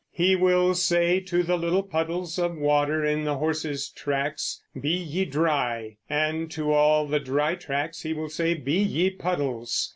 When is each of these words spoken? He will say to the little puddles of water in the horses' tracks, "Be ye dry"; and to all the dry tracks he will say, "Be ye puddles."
He 0.11 0.35
will 0.35 0.73
say 0.73 1.19
to 1.19 1.43
the 1.43 1.57
little 1.57 1.83
puddles 1.83 2.39
of 2.39 2.57
water 2.57 3.05
in 3.05 3.23
the 3.23 3.37
horses' 3.37 3.87
tracks, 3.87 4.63
"Be 4.81 4.89
ye 4.93 5.25
dry"; 5.25 5.97
and 6.09 6.49
to 6.53 6.71
all 6.71 7.05
the 7.05 7.19
dry 7.19 7.53
tracks 7.53 8.01
he 8.01 8.11
will 8.11 8.29
say, 8.29 8.55
"Be 8.55 8.79
ye 8.81 9.11
puddles." 9.11 9.89